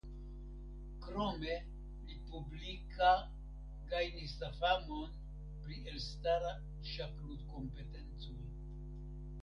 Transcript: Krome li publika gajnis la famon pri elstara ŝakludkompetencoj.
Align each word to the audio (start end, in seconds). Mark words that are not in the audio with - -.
Krome 1.07 1.57
li 2.07 2.15
publika 2.31 3.11
gajnis 3.93 4.35
la 4.45 4.51
famon 4.63 5.15
pri 5.65 5.79
elstara 5.95 6.59
ŝakludkompetencoj. 6.95 8.43